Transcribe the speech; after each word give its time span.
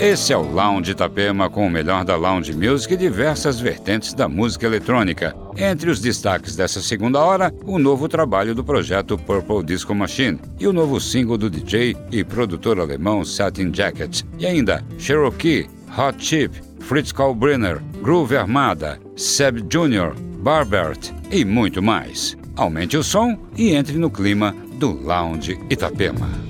Esse 0.00 0.32
é 0.32 0.36
o 0.36 0.42
Lounge 0.42 0.92
Itapema 0.92 1.50
com 1.50 1.66
o 1.66 1.70
melhor 1.70 2.04
da 2.04 2.14
lounge 2.14 2.54
music 2.54 2.94
e 2.94 2.96
diversas 2.96 3.58
vertentes 3.58 4.14
da 4.14 4.28
música 4.28 4.64
eletrônica. 4.64 5.34
Entre 5.56 5.90
os 5.90 5.98
destaques 5.98 6.54
dessa 6.54 6.80
segunda 6.80 7.18
hora, 7.18 7.52
o 7.64 7.80
novo 7.80 8.08
trabalho 8.08 8.54
do 8.54 8.62
projeto 8.62 9.18
Purple 9.18 9.64
Disco 9.64 9.92
Machine 9.96 10.38
e 10.60 10.68
o 10.68 10.72
novo 10.72 11.00
single 11.00 11.36
do 11.36 11.50
DJ 11.50 11.96
e 12.12 12.22
produtor 12.22 12.78
alemão 12.78 13.24
Satin 13.24 13.74
Jacket. 13.74 14.22
E 14.38 14.46
ainda 14.46 14.84
Cherokee, 14.98 15.68
Hot 15.98 16.24
Chip, 16.24 16.62
Fritz 16.78 17.10
Kalbrenner, 17.10 17.82
Groove 18.00 18.36
Armada, 18.36 19.00
Seb 19.16 19.62
Jr., 19.62 20.14
Barbert 20.38 21.10
e 21.28 21.44
muito 21.44 21.82
mais. 21.82 22.36
Aumente 22.54 22.96
o 22.96 23.02
som 23.02 23.36
e 23.56 23.72
entre 23.72 23.98
no 23.98 24.10
clima 24.10 24.54
do 24.78 24.92
Lounge 24.92 25.58
Itapema. 25.68 26.47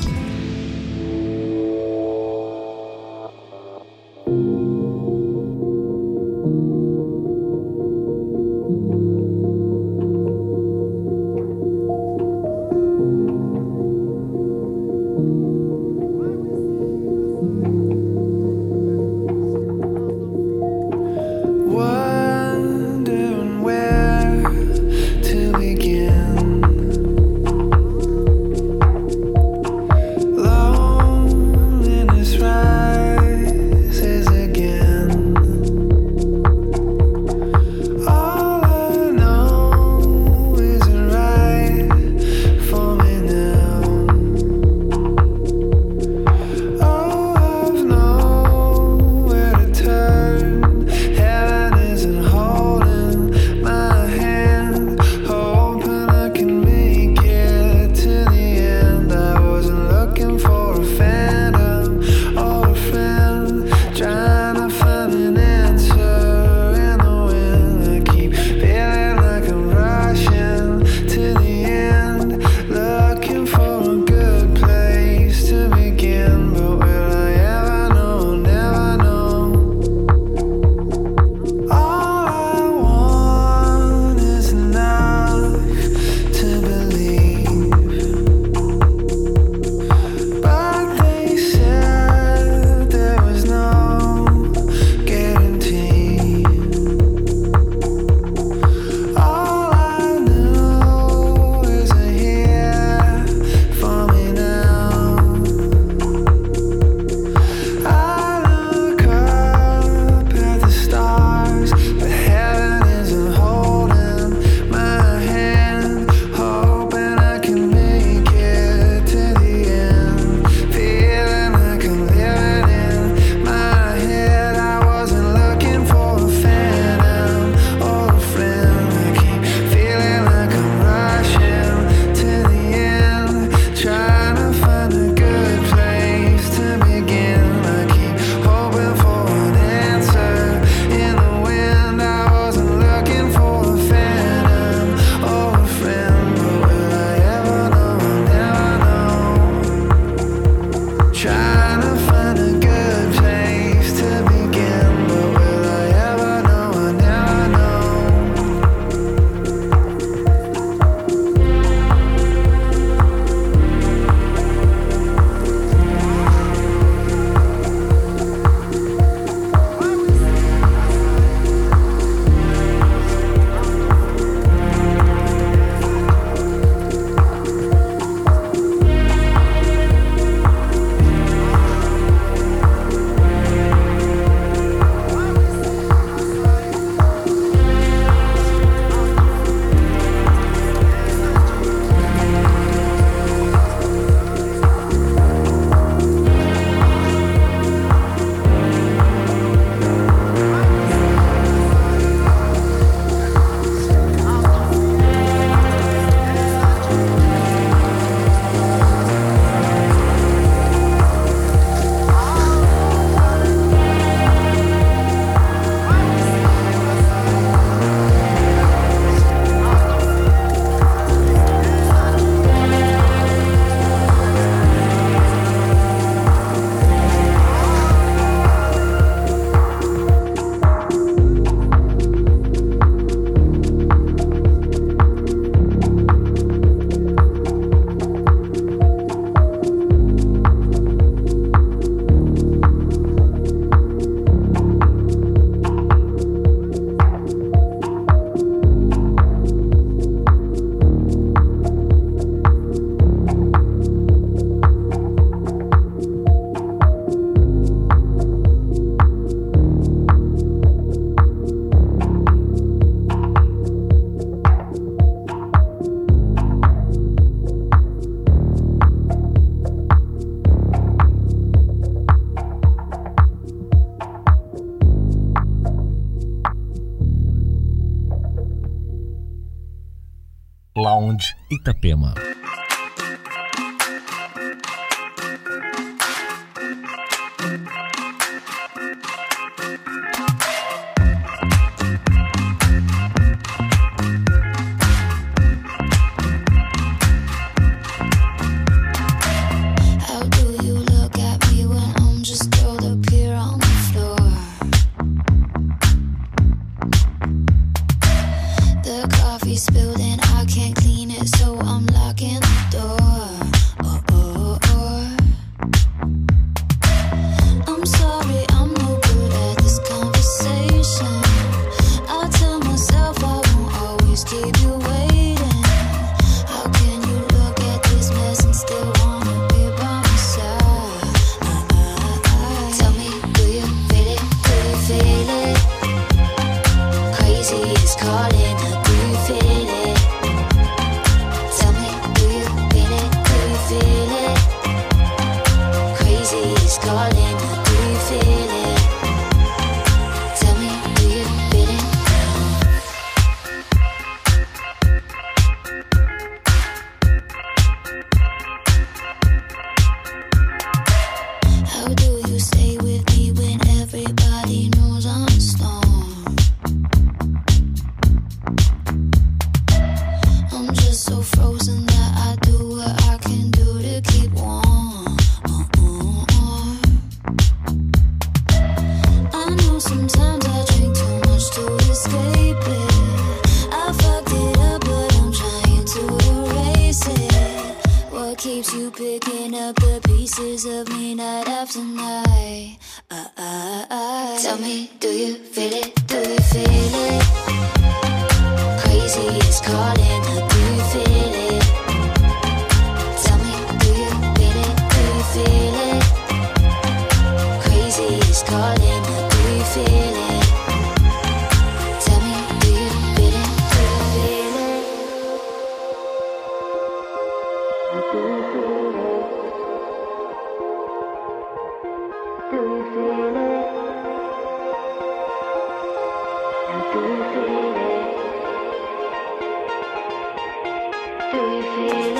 Do 431.31 431.37
you 431.37 431.63
feel 431.63 432.18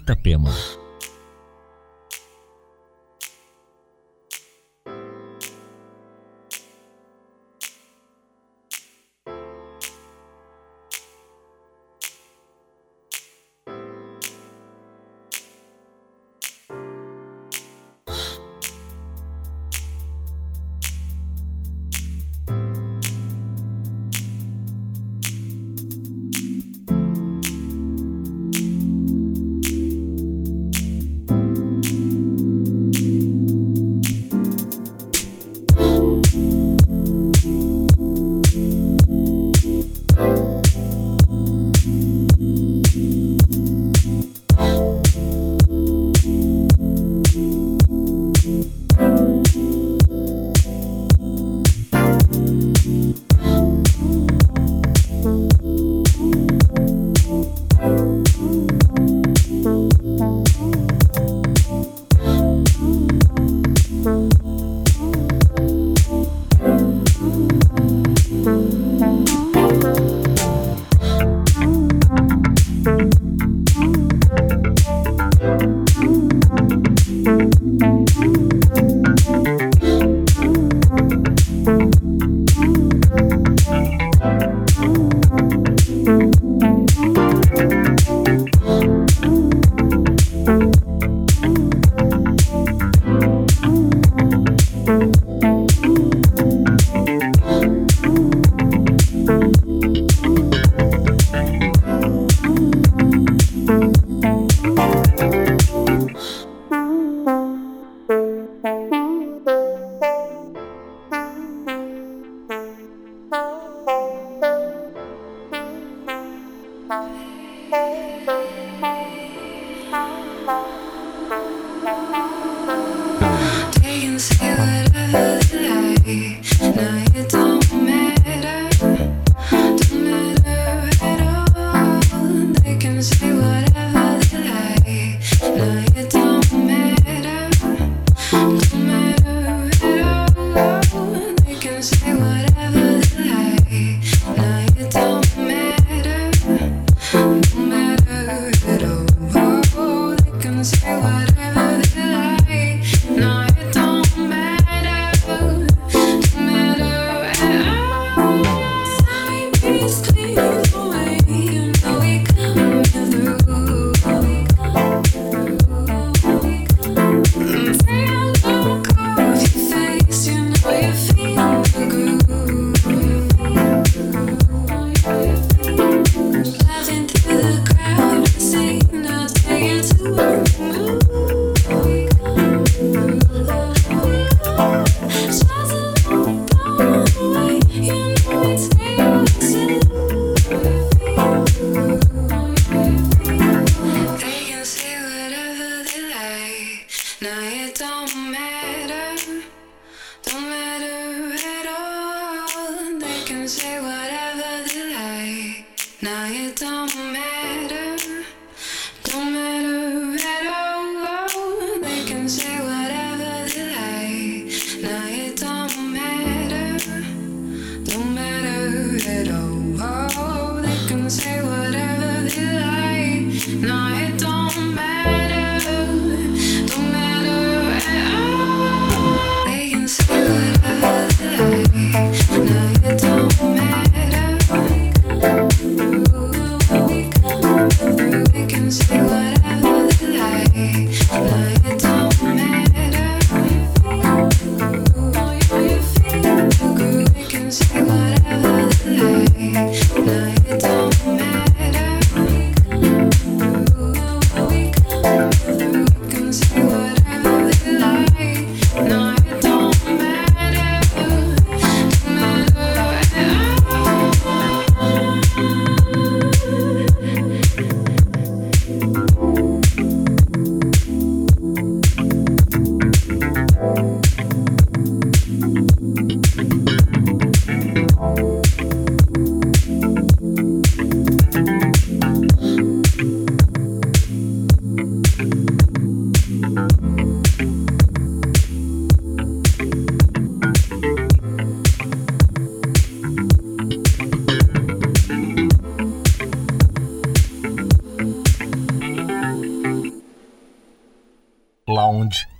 Itapema. 0.00 0.79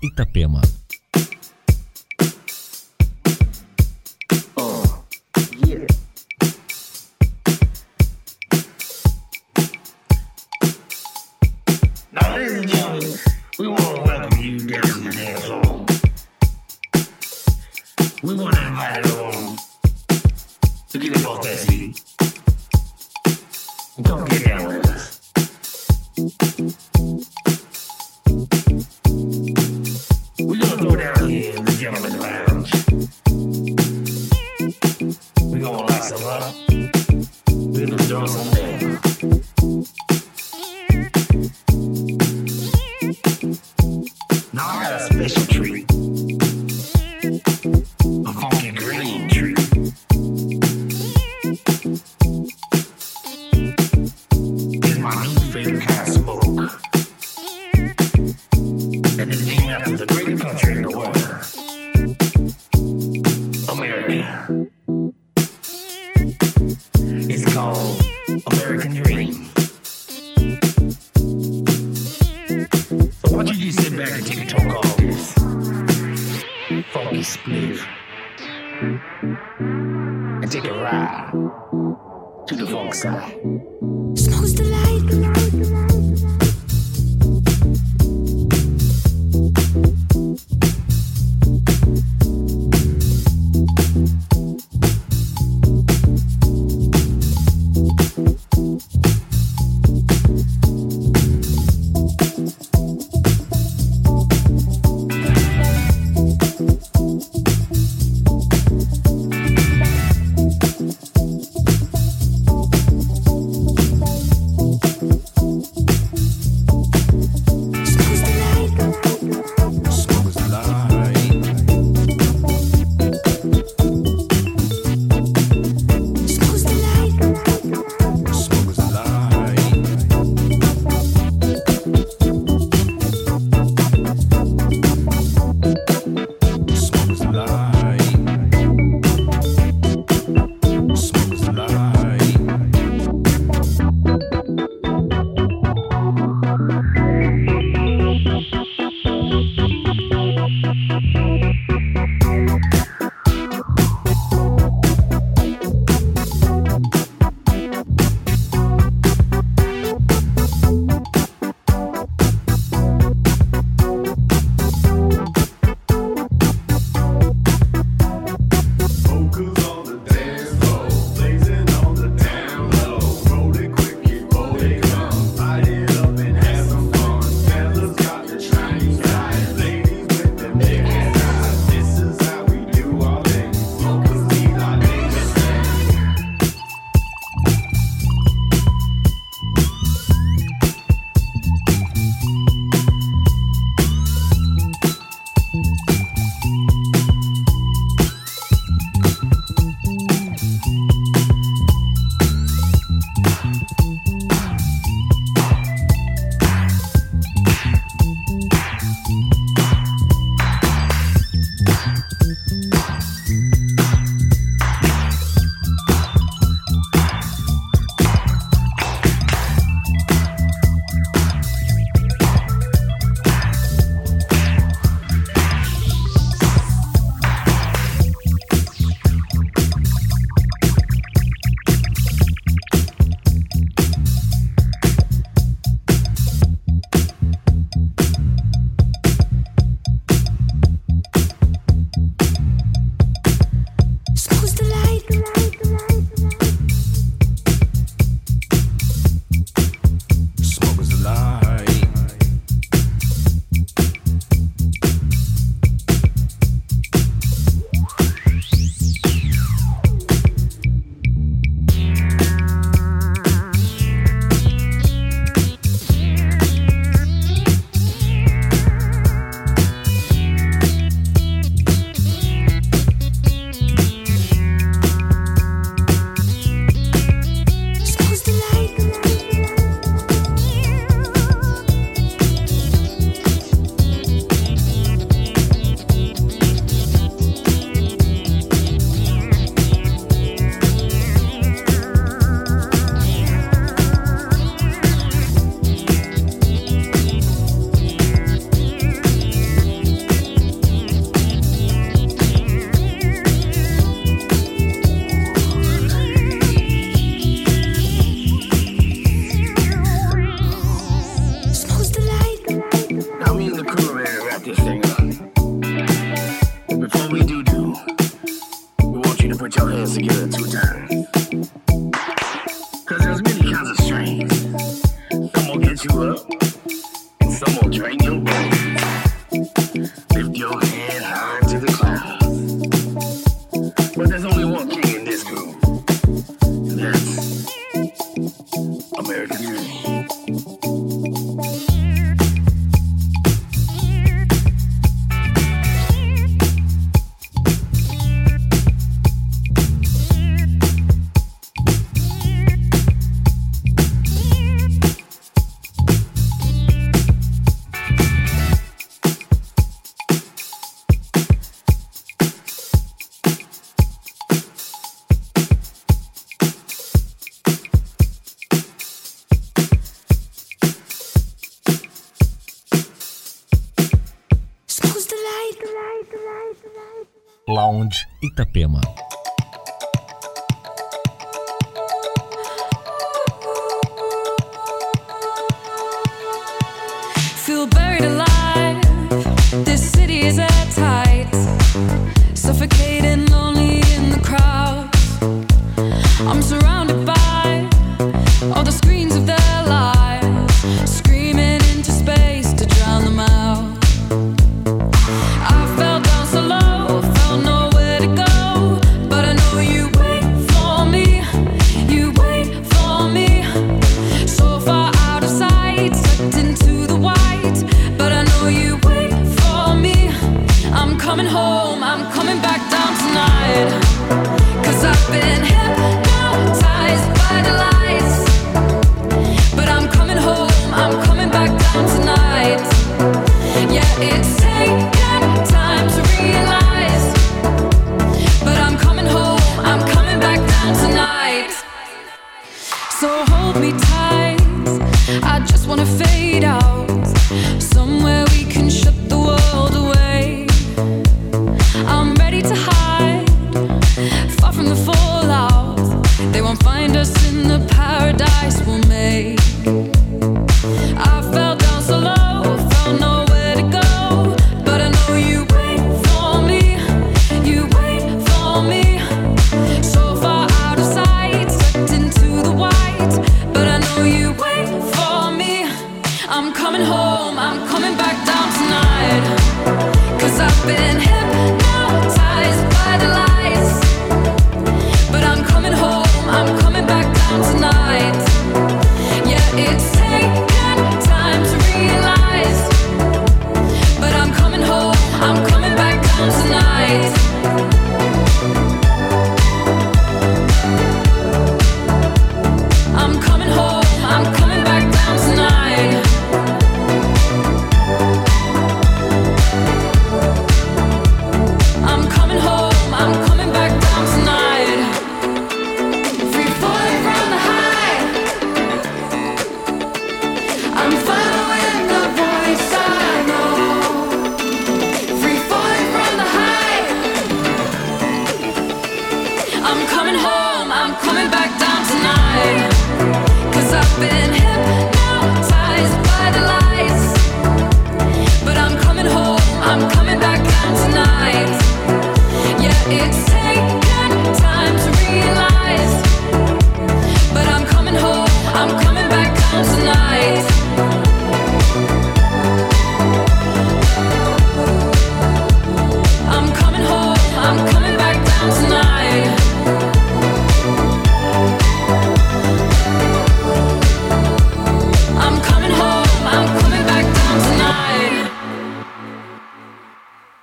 Itapema. 0.00 0.62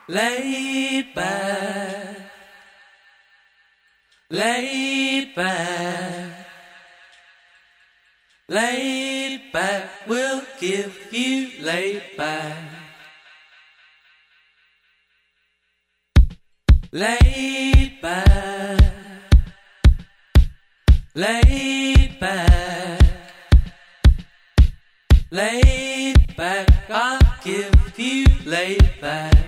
Laid 0.10 1.14
back. 1.14 2.32
Laid 4.30 5.36
back. 5.36 6.48
Laid 8.48 9.52
back. 9.52 9.90
We'll 10.08 10.44
give 10.62 11.12
you 11.12 11.50
laid 11.62 12.04
back. 12.16 12.56
Laid 16.94 18.00
back. 18.02 18.82
Laid 21.16 22.18
back. 22.18 23.02
Laid 25.32 26.38
back. 26.38 26.68
I'll 26.90 27.20
give 27.44 28.00
you 28.00 28.26
laid 28.46 29.02
back. 29.02 29.47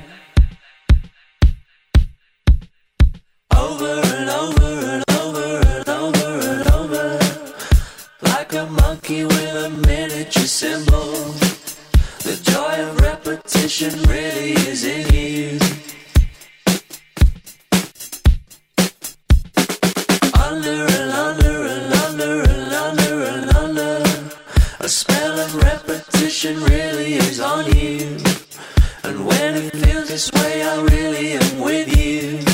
this 30.19 30.31
way, 30.33 30.63
I 30.63 30.81
really 30.81 31.31
am 31.33 31.59
with 31.59 31.97
you. 31.97 32.48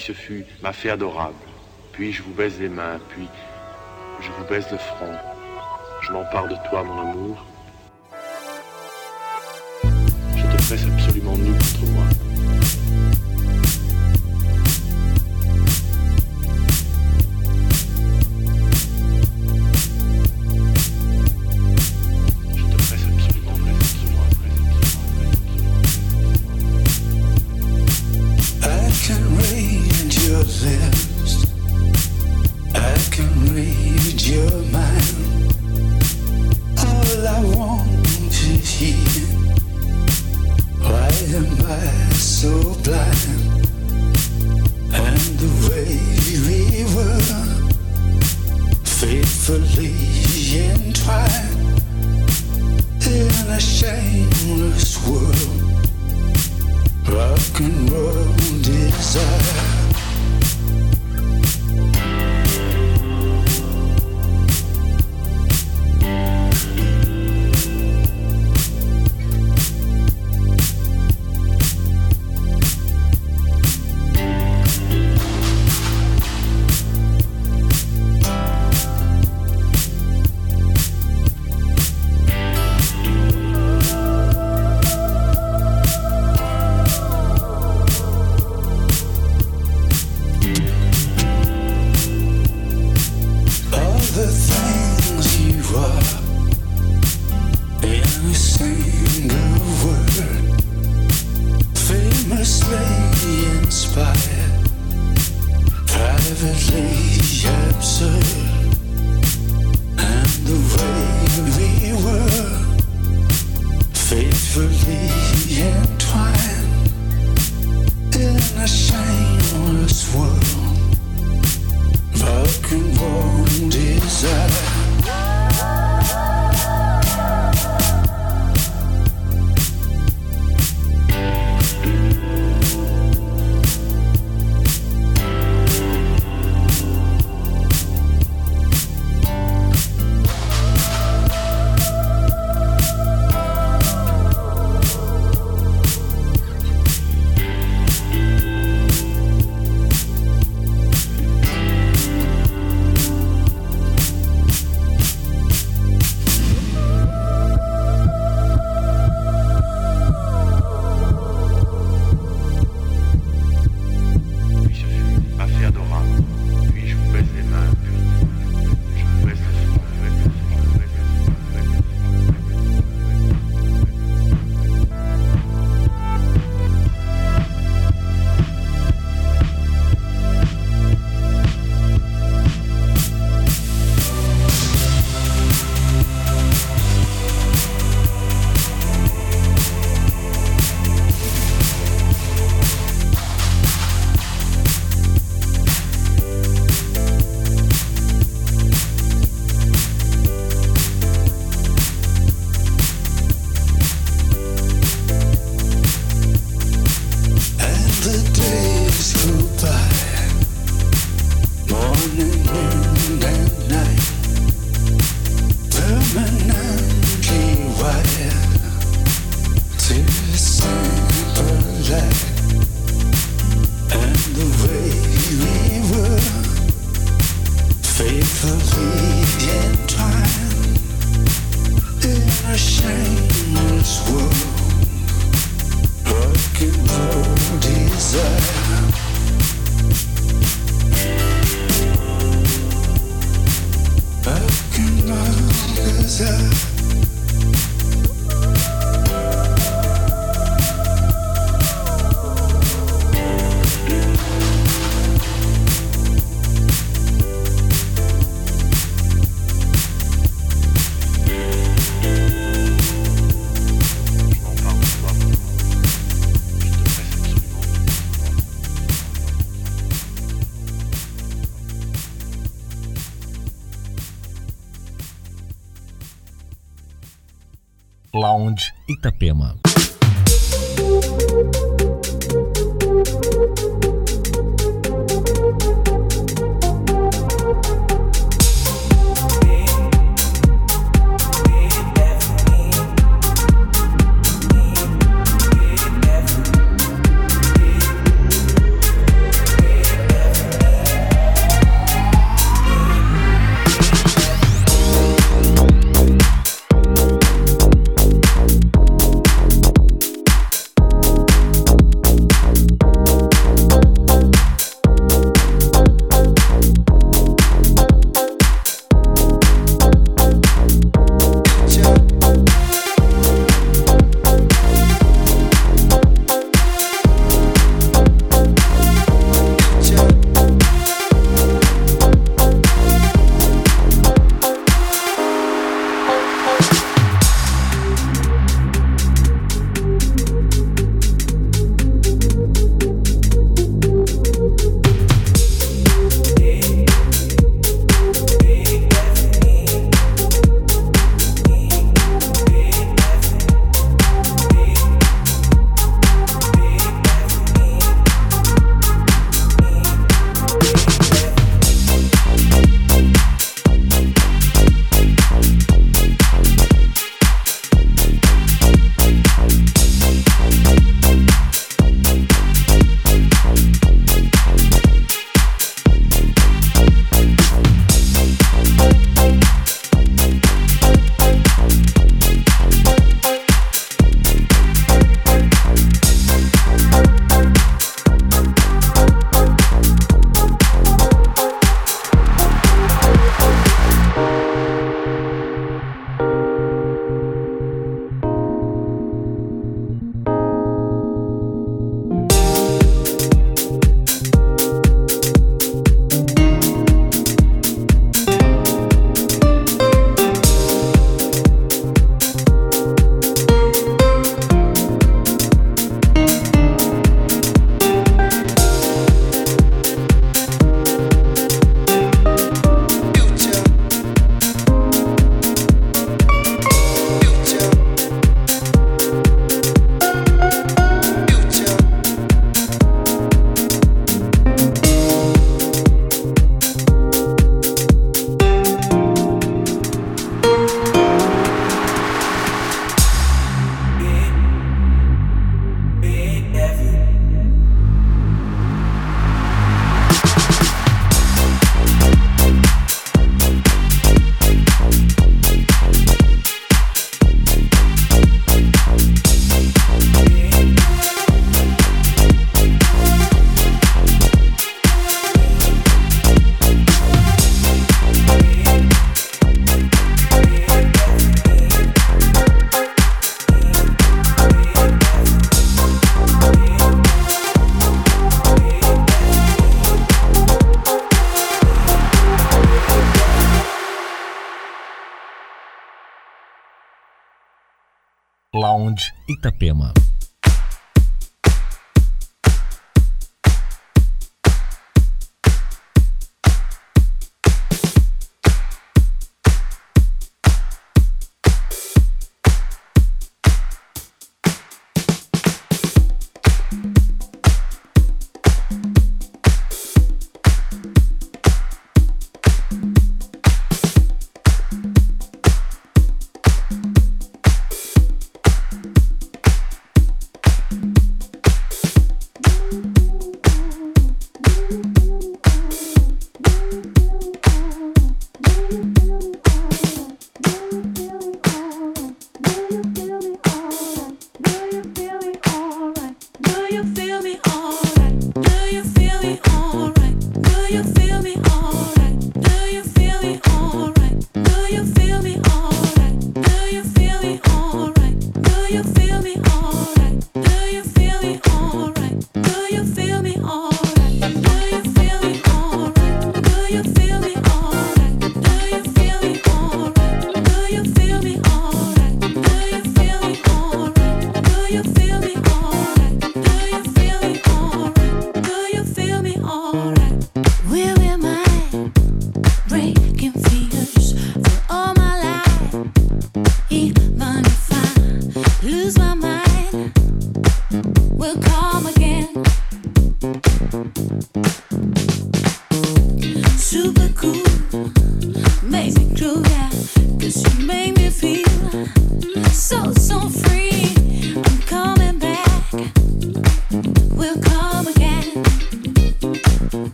Ce 0.00 0.12
fut 0.12 0.46
ma 0.62 0.72
fée 0.72 0.88
adorable. 0.88 1.34
Puis 1.92 2.10
je 2.10 2.22
vous 2.22 2.32
baise 2.32 2.58
les 2.58 2.70
mains, 2.70 2.98
puis 3.10 3.28
je 4.22 4.30
vous 4.30 4.44
baise 4.48 4.64
le 4.72 4.78
front. 4.78 5.12
Je 6.00 6.10
m'empare 6.10 6.48
de 6.48 6.56
toi, 6.70 6.82
mon 6.82 7.10
amour. 7.10 7.46
Je 9.84 10.42
te 10.42 10.56
presse 10.56 10.86
absolument 10.86 11.36
nu 11.36 11.52
contre 11.52 11.92
moi. 11.92 12.04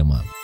проблема. 0.00 0.39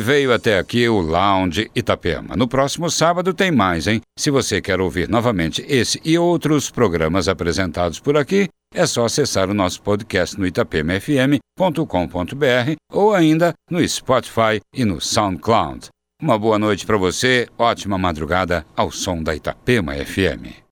Veio 0.00 0.32
até 0.32 0.58
aqui 0.58 0.88
o 0.88 1.00
Lounge 1.00 1.70
Itapema. 1.74 2.36
No 2.36 2.48
próximo 2.48 2.90
sábado 2.90 3.34
tem 3.34 3.50
mais, 3.50 3.86
hein? 3.86 4.00
Se 4.18 4.30
você 4.30 4.60
quer 4.60 4.80
ouvir 4.80 5.08
novamente 5.08 5.64
esse 5.68 6.00
e 6.04 6.18
outros 6.18 6.70
programas 6.70 7.28
apresentados 7.28 7.98
por 8.00 8.16
aqui, 8.16 8.48
é 8.74 8.86
só 8.86 9.04
acessar 9.04 9.50
o 9.50 9.54
nosso 9.54 9.82
podcast 9.82 10.38
no 10.38 10.46
itapemafm.com.br 10.46 11.38
ou 12.92 13.14
ainda 13.14 13.52
no 13.70 13.86
Spotify 13.86 14.60
e 14.74 14.84
no 14.84 15.00
SoundCloud. 15.00 15.88
Uma 16.22 16.38
boa 16.38 16.58
noite 16.58 16.84
para 16.84 16.96
você, 16.96 17.46
ótima 17.56 17.96
madrugada 17.96 18.66
ao 18.76 18.90
som 18.90 19.22
da 19.22 19.34
Itapema 19.34 19.94
FM. 19.94 20.66